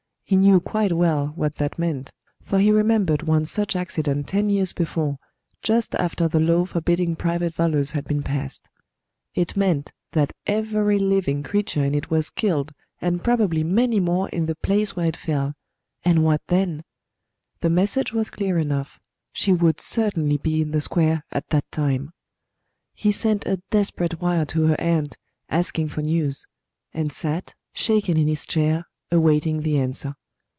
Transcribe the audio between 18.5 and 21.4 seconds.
enough; she would certainly be in the square